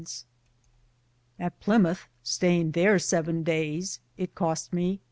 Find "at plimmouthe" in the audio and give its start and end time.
1.45-2.07